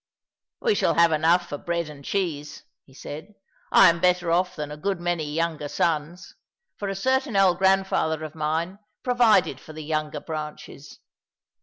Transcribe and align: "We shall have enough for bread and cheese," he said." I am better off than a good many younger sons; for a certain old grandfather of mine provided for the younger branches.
"We 0.61 0.73
shall 0.73 0.95
have 0.95 1.11
enough 1.11 1.47
for 1.47 1.59
bread 1.59 1.87
and 1.87 2.03
cheese," 2.03 2.63
he 2.85 2.93
said." 2.95 3.35
I 3.71 3.87
am 3.87 3.99
better 3.99 4.31
off 4.31 4.55
than 4.55 4.71
a 4.71 4.75
good 4.75 4.99
many 4.99 5.31
younger 5.31 5.67
sons; 5.67 6.33
for 6.75 6.87
a 6.89 6.95
certain 6.95 7.35
old 7.37 7.59
grandfather 7.59 8.23
of 8.23 8.33
mine 8.33 8.79
provided 9.03 9.59
for 9.59 9.73
the 9.73 9.83
younger 9.83 10.19
branches. 10.19 10.97